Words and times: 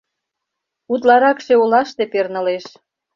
Утларакше 0.93 1.53
олаште 1.61 2.03
пернылеш. 2.11 2.65